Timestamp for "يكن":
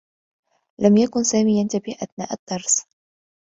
0.97-1.23